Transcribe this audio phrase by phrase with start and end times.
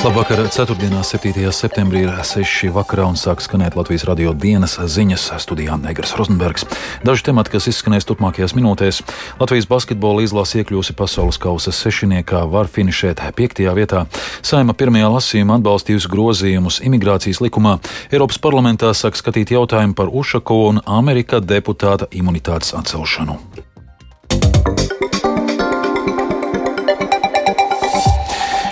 [0.00, 1.02] Labvakar, 4.
[1.02, 1.52] 7.
[1.52, 2.70] septembrī ir 6.
[2.72, 6.64] vakarā un sāk skanēt Latvijas radio dienas ziņas studijā Negras Rozenbergs.
[7.04, 9.02] Daži temati, kas izskanēs turpmākajās minūtēs.
[9.36, 13.60] Latvijas basketbola izlase iekļūsi pasaules kausa sešiniekā, var finišēt 5.
[13.76, 14.06] vietā.
[14.40, 17.76] Saima pirmajā lasījumā atbalstījusi grozījumus imigrācijas likumā.
[18.08, 23.36] Eiropas parlamentā sāk skatīt jautājumu par Ušakovu un Amerika deputāta imunitātes atcelšanu.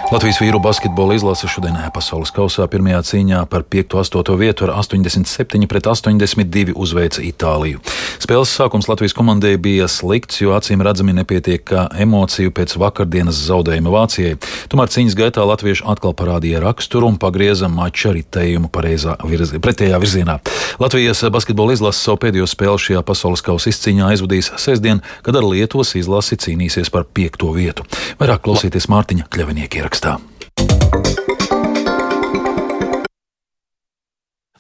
[0.08, 5.84] Latvijas vīru basketbola izlase šodien pasaules kausā pirmajā cīņā par 5-8 vietu ar 87 pret
[5.84, 7.82] 82 uzveica Itāliju.
[8.16, 14.38] Spēles sākums Latvijas komandai bija slikts, jo acīm redzami nepietiek emociju pēc vakardienas zaudējuma Vācijai.
[14.72, 18.72] Tomēr cīņas gaitā latvieši atkal parādīja raksturu un pagrieza mača ritējumu
[19.28, 20.38] virzi, pretējā virzienā.
[20.80, 25.92] Latvijas basketbola izlase savu pēdējo spēli šajā pasaules kausa izcīņā aizvadīs sestdien, kad ar Lietuvas
[26.00, 27.84] izlasi cīnīsies par piekto vietu.
[28.16, 31.27] Vairāk klausieties Mārtiņa Kļavinieka ierakstā ierakstā.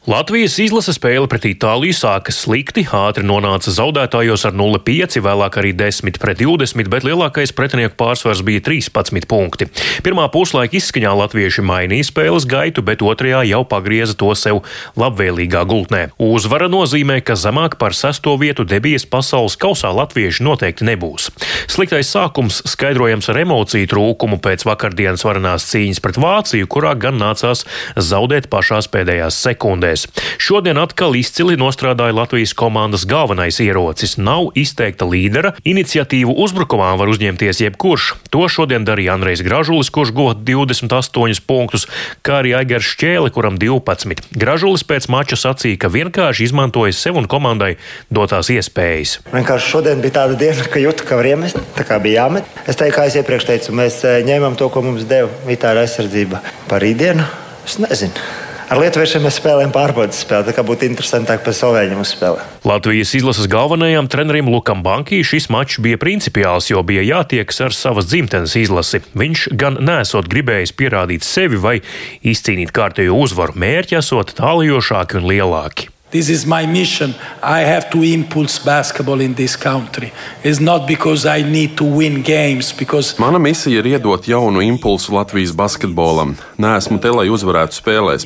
[0.08, 6.16] Latvijas izlases spēle pret Itāliju sākas slikti, ātri nonāca zaudētājos ar 0,5, vēlāk arī 10
[6.16, 9.66] pret 20, bet lielākais pretinieku pārsvars bija 13 punkti.
[10.06, 14.62] Pirmā puslaika izskaņā latvieši mainīja spēles gaitu, bet otrajā jau pagrieza to sev
[14.96, 16.00] labvēlīgā gultnē.
[16.16, 21.28] Uzvara nozīmē, ka zemāk par sesto vietu debijas pasaules kausā latvieši noteikti nebūs.
[21.68, 27.66] Sliktais sākums skaidrojams ar emociju trūkumu pēc vakardienas varanās cīņas pret Vāciju, kurā gan nācās
[28.08, 30.38] zaudēt pašās pēdējās sekundēs spēlēs.
[30.38, 34.16] Šodien atkal izcili nostrādāja Latvijas komandas galvenais ierocis.
[34.18, 38.14] Nav izteikta līdera, iniciatīvu uzbrukumā var uzņemties jebkurš.
[38.30, 41.88] To šodien darīja Andrejs Gražulis, kurš guva 28 punktus,
[42.22, 44.30] kā arī Aigars Šķēle, kuram 12.
[44.38, 47.76] Gražulis pēc mača sacīja, ka vienkārši izmantoja sev un komandai
[48.10, 49.18] dotās iespējas.
[49.34, 52.48] Vienkārši šodien bija tāda diena, ka jūtu, ka var iemest, tā kā bija jāmet.
[52.66, 56.42] Es teiktu, kā es iepriekš teicu, mēs eh, ņēmām to, ko mums deva vitāra aizsardzība
[56.70, 57.26] par rītdienu.
[57.68, 58.47] Es nezinu.
[58.68, 60.44] Ar Lietuviešiem mēs spēlējam pārbaudas spēli.
[60.50, 62.66] Tā kā būtu interesantāk par Slovēņiem uzspēlēt.
[62.68, 68.10] Latvijas izlases galvenajam trenerim Lukam Bankī šis mačs bija principiāls, jo bija jātiekas ar savas
[68.12, 69.00] dzimtenes izlasi.
[69.16, 71.78] Viņš gan nesot gribējis pierādīt sevi vai
[72.20, 75.88] izcīnīt kārtējo uzvaru, mērķi esot tālajošāki un lielāki.
[76.10, 77.14] This is my mission.
[77.42, 80.12] I have to impulse basketball in this country.
[80.42, 82.72] It's not because I need to win games.
[82.72, 83.14] Because...
[83.18, 86.32] Mana misija ir iedot jaunu impulsu Latvijas basketbolam.
[86.56, 88.24] Nē, esmu te, lai uzvarētu spēlēs.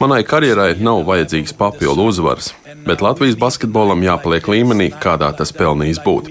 [0.00, 2.54] Manai karjerai nav vajadzīgs papildu uzvaras,
[2.86, 6.30] bet Latvijas basketbolam jāpaliek līmenī, kādā tas pelnījis būt.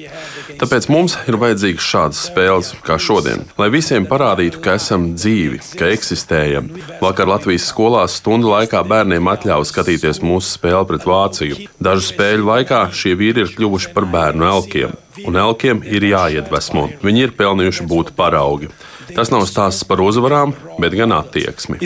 [0.57, 5.91] Tāpēc mums ir vajadzīgas šādas spēles kā šodien, lai visiem parādītu, ka esam dzīvi, ka
[5.93, 6.71] eksistējam.
[6.97, 11.69] Vakar Latvijas skolās stundu laikā bērniem atļāva skatīties mūsu spēli pret Vāciju.
[11.77, 14.97] Dažu spēļu laikā šie vīri ir kļuvuši par bērnu elkiem,
[15.29, 16.89] un elkiem ir jāiedvesmo.
[17.05, 18.73] Viņi ir pelnījuši būt paraugi.
[19.15, 21.79] Tas nav stāsts par uzvarām, bet gan attieksmi.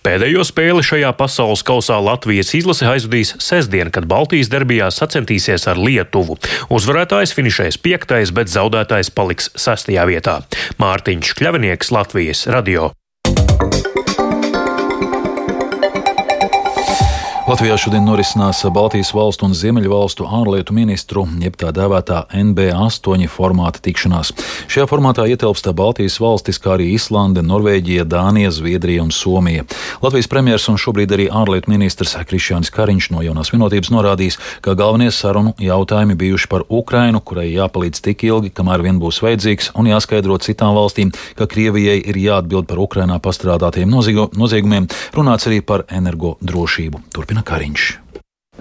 [0.00, 6.38] Pēdējo spēli šajā pasaules kausā Latvijas izlase aizvadīs sestdien, kad Baltijas derbijā sacensties ar Lietuvu.
[6.72, 10.40] Uzvarētājs finišēs piektais, bet zaudētājs paliks sestajā vietā.
[10.80, 12.94] Mārtiņš Kļavinieks, Latvijas radio.
[17.50, 23.80] Latvijā šodien norisinās Baltijas valstu un Ziemeļu valstu ārlietu ministru, jeb tā dēvētā NB8 formāta
[23.82, 24.28] tikšanās.
[24.70, 29.64] Šajā formātā ietilpst Baltijas valstis, kā arī Islande, Norvēģija, Dānija, Zviedrija un Somija.
[29.98, 35.10] Latvijas premjers un šobrīd arī ārlietu ministrs Krišjānis Kariņš no jaunās vienotības norādījis, ka galvenie
[35.10, 40.38] sarunu jautājumi bijuši par Ukrainu, kurai jāpalīdz tik ilgi, kamēr vien būs vajadzīgs, un jāskaidro
[40.38, 44.86] citām valstīm, ka Krievijai ir jāatbild par Ukrainā pastrādātiem noziegumiem,
[45.18, 47.08] runāts arī par energodrošību.
[47.10, 47.84] Turpināt Jāna Kariņš.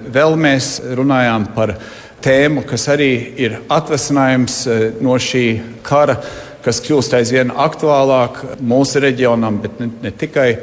[0.10, 1.76] Vēl mēs runājām par
[2.24, 6.16] tēmu, kas arī ir atvesinājums eh, no šī kara,
[6.64, 10.58] kas kļūst aizvien aktuālāk mūsu reģionam, bet ne, ne tikai.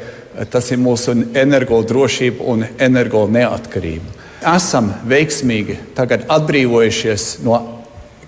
[0.51, 4.05] Tas ir mūsu energodrošība un energo neatkarība.
[4.45, 7.57] Esam veiksmīgi atbrīvojušies no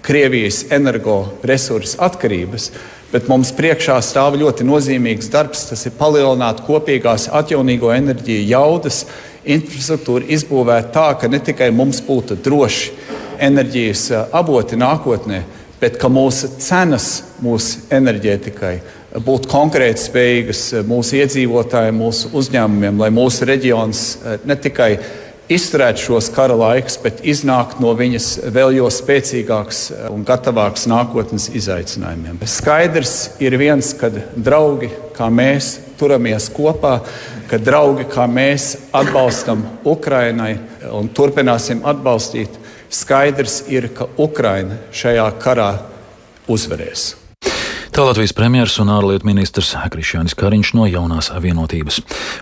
[0.01, 2.71] Krievijas energoresursu atkarības,
[3.11, 5.67] bet mums priekšā stāv ļoti nozīmīgs darbs.
[5.69, 9.03] Tas ir palielināt kopīgās atjaunīgo enerģiju jaudas,
[9.49, 12.91] infrastruktūru izbūvēt tā, ka ne tikai mums būtu droši
[13.39, 15.43] enerģijas avoti nākotnē,
[15.79, 17.09] bet ka mūsu cenas
[17.43, 18.73] mūsu enerģētikai
[19.25, 24.03] būtu konkurētspējīgas mūsu iedzīvotājiem, mūsu uzņēmumiem, lai mūsu reģions
[24.45, 24.91] ne tikai
[25.49, 29.81] izturēt šos kara laikus, bet iznākt no viņas vēl jo spēcīgāks
[30.11, 32.37] un gatavāks nākotnes izaicinājumiem.
[32.45, 36.99] Skaidrs ir viens, ka draugi kā mēs turamies kopā,
[37.49, 40.53] ka draugi kā mēs atbalstam Ukrainai
[40.93, 42.59] un turpināsim atbalstīt.
[42.89, 45.71] Skaidrs ir, ka Ukraina šajā karā
[46.49, 47.18] uzvarēs.
[47.99, 51.97] Tā Latvijas premjeras un ārlietu ministrs Krišjānis Kariņš no jaunās vienotības.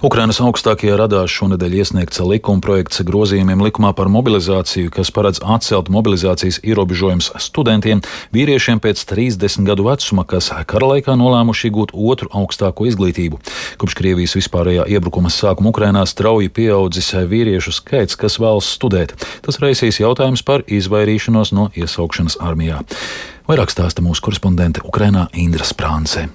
[0.05, 6.59] Ukrainas augstākajā radā šonadēļ iesniegts likuma projekts grozījumiem likumā par mobilizāciju, kas paredz atcelt mobilizācijas
[6.61, 8.03] ierobežojums studentiem,
[8.37, 13.39] vīriešiem pēc 30 gadu vecuma, kas kara laikā nolēmuši iegūt otru augstāko izglītību.
[13.81, 19.17] Kopš Krievijas vispārējā iebrukuma sākuma Ukrainā strauji pieaudzis vīriešu skaits, kas vēlas studēt.
[19.41, 22.83] Tas raisīs jautājums par izvairīšanos no iesaukšanas armijā.
[23.47, 26.25] Vairāk stāsta mūsu korespondente Ukrainā Indra Sprānce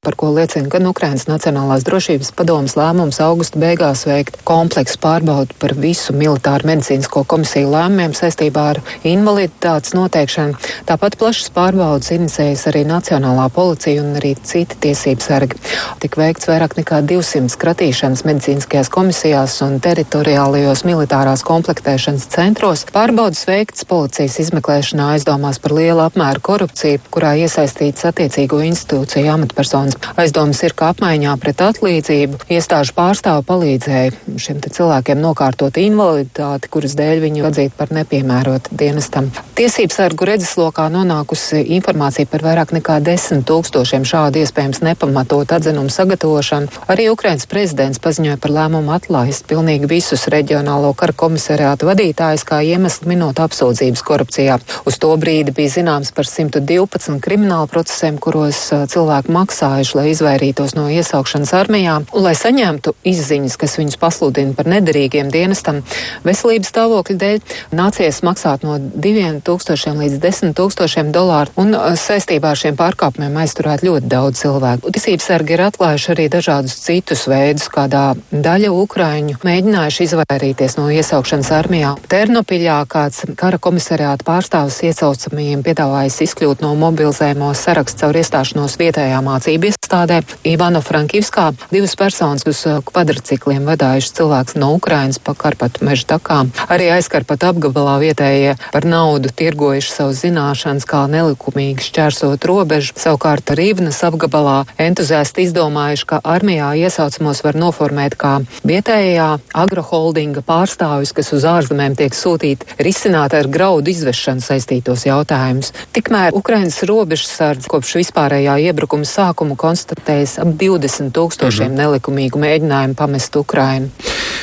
[0.00, 5.74] par ko liecina gan Ukrainas Nacionālās drošības padomas lēmums augusta beigās veikt kompleksu pārbaudu par
[5.76, 10.56] visu militāru medicīnisko komisiju lēmumiem saistībā ar invaliditātes noteikšanu.
[10.88, 15.60] Tāpat plašas pārbaudas inicējas arī Nacionālā policija un arī citi tiesības sargi.
[16.00, 22.86] Tik veikts vairāk nekā 200 skatīšanas medicīniskajās komisijās un teritoriālajos militārās komplektēšanas centros.
[22.96, 30.16] Pārbaudas veikts policijas izmeklēšanā aizdomās par lielu apmēru korupciju, kurā iesaistīts attiecīgo institūciju amatpersonas personas.
[30.20, 37.22] Aizdomas ir, ka apmaiņā pret atlīdzību iestāžu pārstāvu palīdzēja šiem cilvēkiem nokārtot invaliditāti, kuras dēļ
[37.24, 39.30] viņu atzīt par nepiemērotu dienestam.
[39.56, 46.70] Tiesības sargu redzeslokā nonākusi informācija par vairāk nekā desmit tūkstošiem šādu iespējams nepamatot atzinumu sagatavošanu.
[46.90, 53.08] Arī Ukrainas prezidents paziņoja par lēmumu atlaist pilnīgi visus reģionālo kara komisariātu vadītājus kā iemeslu
[53.10, 54.58] minot apsūdzības korupcijā.
[54.88, 60.74] Uz to brīdi bija zināms par 112 kriminālu procesiem, kuros cilvēki maksāja strādājuši, lai izvairītos
[60.76, 65.82] no iesaukšanas armijā un lai saņemtu izziņas, kas viņus pasludina par nederīgiem dienestam.
[66.24, 67.40] Veselības stāvokļa dēļ
[67.72, 73.84] nācies maksāt no 2000 līdz 10 tūkstošiem dolāru un uh, saistībā ar šiem pārkāpumiem aizturēt
[73.86, 74.92] ļoti daudz cilvēku.
[74.92, 81.52] Tiesības sargi ir atklājuši arī dažādus citus veidus, kādā daļa Ukraiņu mēģinājuši izvairīties no iesaukšanas
[81.56, 81.94] armijā.
[82.10, 89.69] Ternopiļā kāds kara komisariāta pārstāvis iesaucamajiem piedāvājis izkļūt no mobilizējumu sarakstu caur iestāšanos vietējā mācību
[89.90, 90.22] iestādē.
[90.44, 96.50] Ivano Frankivskā divas personas uz uh, kvadricikliem vadājuši cilvēks no Ukrainas pa Karpatu meža takām.
[96.70, 102.94] Arī aizkarpat apgabalā vietējie par naudu tirgojuši savus zināšanas, kā nelikumīgi šķērsot robežu.
[102.96, 111.32] Savukārt Rīvnas apgabalā entuziasti izdomājuši, ka armijā iesaucamos var noformēt kā vietējā agroholdinga pārstāvis, kas
[111.34, 115.74] uz ārzemēm tiek sūtīti risināt ar graudu izvešanu saistītos jautājumus.
[115.96, 121.80] Tikmēr Ukrainas robežsardze kopš vispārējā iebrukuma sākuma konstatējis ap 20 tūkstošiem mm -hmm.
[121.80, 123.88] nelikumīgu mēģinājumu pamest Ukrainu.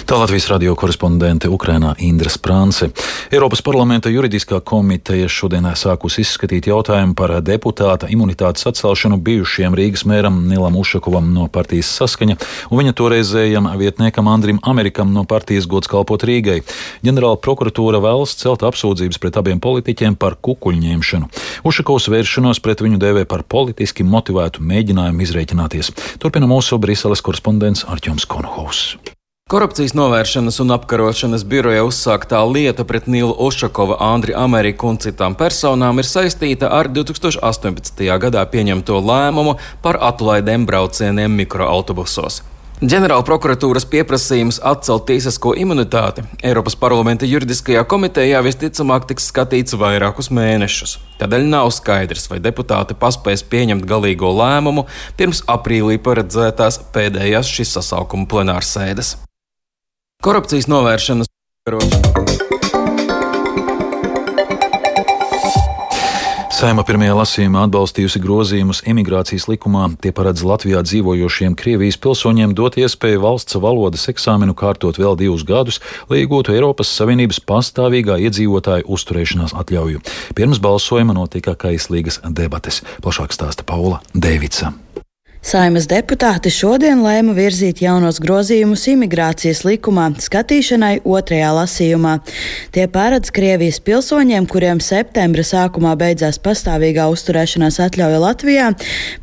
[0.08, 2.88] Tā Latvijas radio korespondente Ukrainā Indra Sprānce.
[3.32, 10.48] Eiropas parlamenta juridiskā komiteja šodien sākus izskatīt jautājumu par deputāta imunitātes atcelšanu bijušajam Rīgas mēram
[10.48, 12.38] Nilam Ušakovam no partijas saskaņa
[12.70, 16.62] un viņa toreizējam vietniekam Andrim Amerikam no partijas gods kalpot Rīgai.
[17.04, 21.28] Ģenerāla prokuratūra vēlas celt apsūdzības pret abiem politiķiem par kukuļņemšanu.
[21.68, 25.92] Ušakovs vēršanos pret viņu dēvē par politiski motivētu mēģinājumu izreikināties.
[26.24, 28.98] Turpina mūsu Briseles korespondents Arķoms Konohovs.
[29.48, 36.04] Korupcijas novēršanas un apkarošanas biroja uzsāktā lieta pret Nilu Ušakova, Andri Ameriku un citām personām
[36.04, 38.04] ir saistīta ar 2018.
[38.26, 42.42] gadā pieņemto lēmumu par atlaidēm braucieniem mikroautobusos.
[42.78, 51.00] Ģenerāla prokuratūras pieprasījums atcelt tiesisko imunitāti Eiropas parlamenta juridiskajā komitejā visticamāk tiks skatīts vairākus mēnešus.
[51.18, 54.86] Tādēļ nav skaidrs, vai deputāti paspēs pieņemt galīgo lēmumu
[55.18, 59.16] pirms aprīlī paredzētās pēdējās šīs sasaukuma plenārsēdes.
[60.22, 61.34] Korupcijas novēršanas
[66.58, 69.92] Saima pirmajā lasījumā atbalstījusi grozījumus imigrācijas likumā.
[70.02, 75.78] Tie paredz Latvijā dzīvojošiem Krievijas pilsoņiem dot iespēju valsts valodas eksāmenu kārtot vēl divus gadus,
[76.10, 80.02] lai iegūtu Eiropas Savienības pastāvīgā iedzīvotāju uzturēšanās atļauju.
[80.34, 82.82] Pirms balsojuma notika kaislīgas debates.
[83.06, 84.74] Plašāk stāsta Paula Dēvica.
[85.48, 92.18] Saimas deputāti šodien lēma virzīt jaunos grozījumus imigrācijas likumā skatīšanai otrajā lasījumā.
[92.76, 98.66] Tie paredz Krievijas pilsoņiem, kuriem septembra sākumā beidzās pastāvīgā uzturēšanās atļauja Latvijā,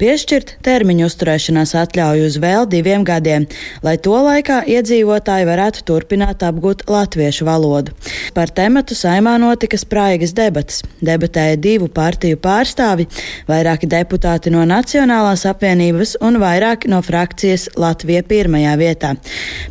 [0.01, 3.45] piešķirt termiņu uzturēšanās atļauju uz vēl diviem gadiem,
[3.85, 7.93] lai to laikā iedzīvotāji varētu turpināt apgūt latviešu valodu.
[8.33, 10.81] Par tematu saimā notika spraigas debatas.
[11.05, 13.11] Debatēja divu partiju pārstāvi,
[13.45, 19.15] vairāki deputāti no Nacionālās apvienības balsis un vairāki no frakcijas Latvija pirmajā vietā.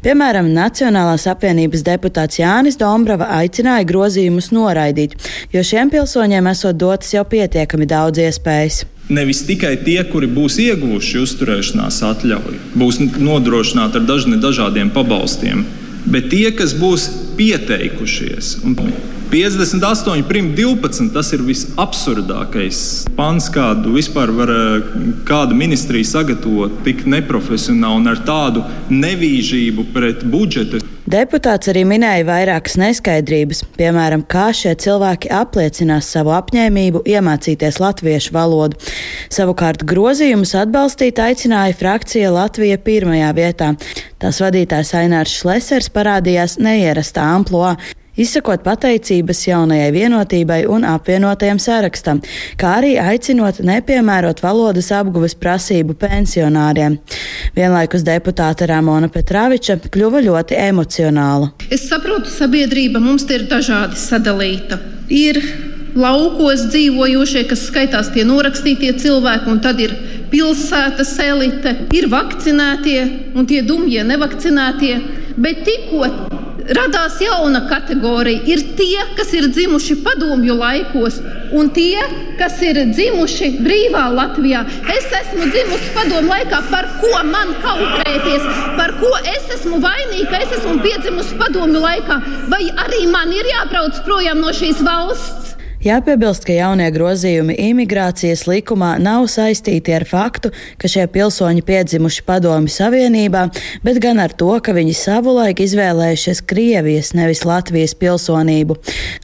[0.03, 5.15] Piemēram, Nacionālās apvienības deputāts Jānis Dombrava aicināja grozījumus noraidīt,
[5.51, 8.85] jo šiem pilsoņiem esot dotas jau pietiekami daudz iespējas.
[9.09, 15.65] Nevis tikai tie, kuri būs ieguvuši uzturēšanās atļauju, būs nodrošināti ar dažādiem pabalstiem,
[16.05, 18.75] bet tie, kas būs pieteikušies un
[19.33, 21.07] 58 prim 12.
[21.13, 22.79] Tas ir visabsurdākais
[23.17, 24.51] pants, kādu vispār var
[25.25, 28.61] kāda ministrija sagatavot tik neprofesionāli un ar tādu
[28.93, 30.83] nevīžību pret budžetu.
[31.09, 38.77] Deputāts arī minēja vairākas neskaidrības, piemēram, kā šie cilvēki apliecinās savu apņēmību iemācīties latviešu valodu.
[39.33, 43.73] Savukārt grozījumus atbalstīt aicināja frakcija Latvija pirmajā vietā.
[44.21, 47.73] Tās vadītājs Ainārs Šlesers parādījās neierastā amploā
[48.19, 52.21] izsakot pateicības jaunajai vienotībai un apvienotajam sarakstam,
[52.59, 56.99] kā arī aicinot nepiemērot valodas apguves prasību pensionāriem.
[57.57, 61.53] Vienlaikus deputāte Ramona Petraviča kļuva ļoti emocionāla.
[61.73, 64.79] Es saprotu, sabiedrība mums ir dažādi sadalīta.
[65.13, 65.39] Ir
[65.95, 69.93] laukos dzīvojošie, kas skaitās tie norakstītie cilvēki, un tad ir
[70.33, 73.01] pilsētas elite, ir vakcinētie
[73.37, 74.95] un tie dumjie nevakcinētie.
[75.37, 76.09] Bet tikko
[76.69, 78.43] radās jauna kategorija.
[78.47, 81.19] Ir tie, kas ir dzimuši padomju laikos,
[81.53, 82.01] un tie,
[82.39, 84.63] kas ir dzimuši brīvā Latvijā.
[84.95, 88.47] Es esmu dzimusi padomju laikā, par ko man kautrēties,
[88.79, 92.19] par ko es esmu vainīga, es esmu piedzimusi padomju laikā,
[92.53, 95.52] vai arī man ir jābrauc projām no šīs valsts.
[95.83, 102.71] Jāpiebilst, ka jaunie grozījumi imigrācijas likumā nav saistīti ar faktu, ka šie pilsoņi piedzimuši Padomju
[102.71, 103.41] Savienībā,
[103.83, 108.77] bet gan ar to, ka viņi savulaik izvēlējušies Krievijas, nevis Latvijas pilsonību.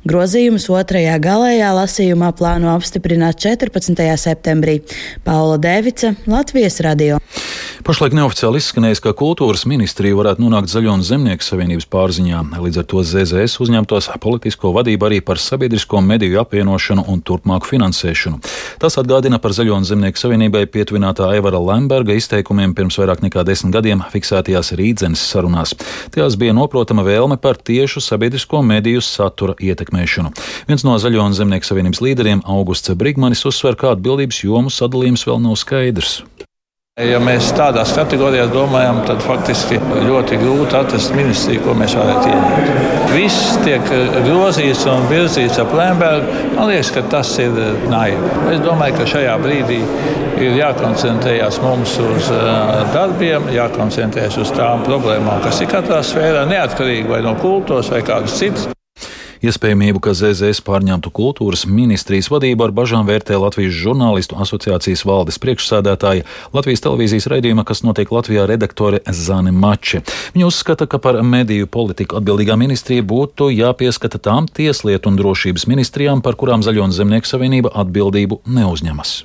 [0.03, 4.03] Grozījumus otrajā galējā lasījumā plāno apstiprināt 14.
[4.19, 4.81] septembrī.
[5.23, 7.21] Paula Devica, Latvijas radio.
[7.87, 12.43] Pašlaik neoficiāli izskanējis, ka kultūras ministrija varētu nonākt Zaļo un Zemnieku savienības pārziņā.
[12.59, 18.41] Līdz ar to ZZS uzņemtos politisko vadību arī par sabiedrisko mediju apvienošanu un turpmāku finansēšanu.
[18.81, 23.75] Tas atgādina par Zaļo un Zemnieku savienībai pietuvinātā Aivara Lemberga izteikumiem pirms vairāk nekā desmit
[23.77, 25.75] gadiem fiksētajās rīdzenes sarunās.
[26.15, 30.33] Tajās bija noprotama vēlme par tiešu sabiedrisko mediju satura ietekmēšanu.
[30.71, 35.43] Viens no Zaļo un Zemnieku savienības līderiem, Augusts Brigmanis, uzsver, ka atbildības jomu sadalījums vēl
[35.45, 36.21] nav skaidrs.
[36.99, 43.11] Ja mēs tādās kategorijās domājam, tad faktiski ļoti grūti atrast ministriju, ko mēs varētu ieņemt.
[43.13, 43.85] Viss tiek
[44.25, 46.33] grozīts un virzīts ap Lembergu.
[46.57, 47.55] Man liekas, ka tas ir
[47.87, 48.33] naivi.
[48.51, 49.79] Es domāju, ka šajā brīdī
[50.43, 52.27] ir jākoncentrējas mums uz
[52.91, 58.35] darbiem, jākoncentrējas uz tām problēmām, kas ir katrā sfērā, neatkarīgi vai no kultūras vai kādas
[58.41, 58.67] citas.
[59.39, 66.27] Iespējamību, ka ZZS pārņemtu kultūras ministrijas vadību ar bažām vērtē Latvijas žurnālistu asociācijas valdes priekšsēdētāja
[66.51, 70.03] Latvijas televīzijas raidījuma, kas notiek Latvijā redaktore Zane Mači.
[70.35, 76.19] Viņa uzskata, ka par mediju politiku atbildīgā ministrija būtu jāpieskata tām tieslietu un drošības ministrijām,
[76.25, 79.21] par kurām Zaļo un Zemnieku savienība atbildību neuzņemas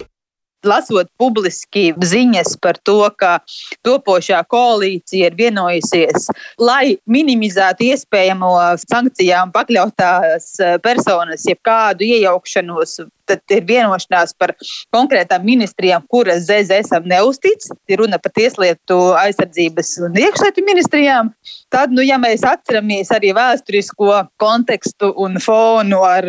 [0.68, 3.38] lasot publiski ziņas par to, ka
[3.86, 6.28] topošā koalīcija ir vienojusies,
[6.58, 8.52] lai minimizētu iespējamo
[8.84, 14.54] sankcijām pakļautās eh, personas, jebkādu iejaukšanos tad ir vienošanās par
[14.94, 17.66] konkrētām ministrijām, kuras ZZSam neuztic.
[17.90, 21.32] Ir runa par tieslietu, aizsardzības un iekšlietu ministrijām.
[21.74, 26.28] Tad, nu, ja mēs atceramies arī vēsturisko kontekstu un fonu ar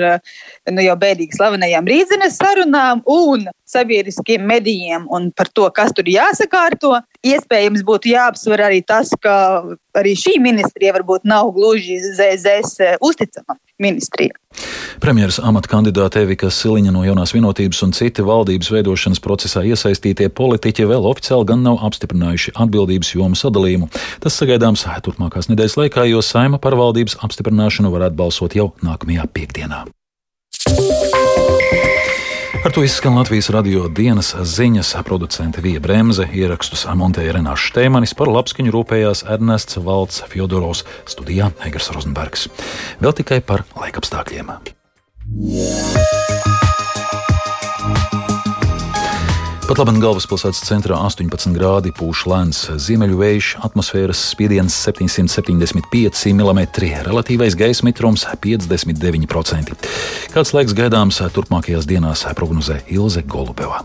[0.71, 6.99] nu, jau bēdīgi slavenajām rīzines sarunām un sabiedriskiem medijiem un par to, kas tur jāsakārto,
[7.25, 9.35] iespējams būtu jāapsver arī tas, ka
[9.97, 14.35] arī šī ministrija varbūt nav gluži ZZS uzticama ministrija.
[15.03, 20.87] Premjeras amata kandidāte Evika Siliņa no jaunās vienotības un citi valdības veidošanas procesā iesaistītie politiķi
[20.87, 23.91] vēl oficiāli gan nav apstiprinājuši atbildības jomu sadalījumu.
[24.23, 29.83] Tas sagaidāms turpmākās nedēļas laikā, jo saima par valdības apstiprināšanu varētu balsot jau nākamajā piekdienā.
[32.65, 34.95] Ar to izskan Latvijas radio dienas ziņas.
[35.05, 41.91] Producente Vija Bremse ierakstus montēja Renāšu Štēmanis par labskaņu rūpējās Ernests Valds Fjodorovs studijā Egers
[41.93, 42.49] Rozenbergs.
[43.05, 44.49] Vēl tikai par laikapstākļiem.
[45.45, 46.34] Yeah.
[49.65, 56.61] Pat labi galvaspilsētas centrā 18 grādi pūš lēns ziemeļu vējš, atmosfēras spiediens 775 mm,
[57.07, 59.73] relatīvais gaisa mitrums 59%.
[60.35, 63.81] Kāds laiks gaidāms turpmākajās dienās prognozē Ilze Golubeva.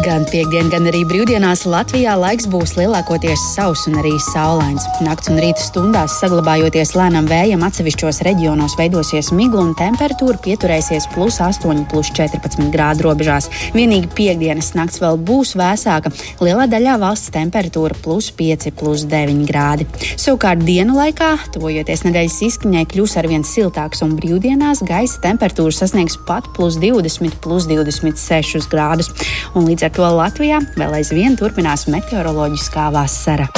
[0.00, 4.86] Gan piekdien, gan arī brīvdienās Latvijā laiks būs lielākoties sauss un arī saulains.
[5.04, 11.36] Nakts un rīta stundās saglabājoties lēnam vējam, atsevišķos reģionos veidosies migla un temperatūra pieturēsies plus
[11.44, 13.50] 8, plus 14 grādu robežās.
[13.74, 16.14] Vienīgi piekdienas nakts vēl būs vēsāka.
[16.40, 19.88] Lielā daļā valsts temperatūra plus 5, plus 9 grādi.
[20.14, 26.48] Savukārt dienu laikā, tuvojoties nedēļas izskaņai, kļūs arvien siltāks un brīvdienās gaisa temperatūra sasniegs pat
[26.56, 29.12] plus 20, plus 26 grādus.
[29.52, 33.48] Un līdz ar to Latvijā vēl aizvien turpinās meteoroloģiskā vasara.